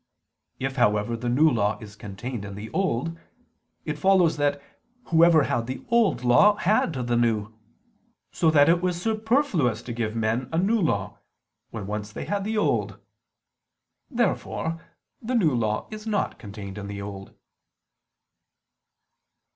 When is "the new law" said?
1.15-1.77, 15.21-15.87